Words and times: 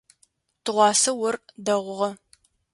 Тыгъуасэ 0.63 1.11
ор 1.25 1.35
дэгъугъэ. 1.65 2.09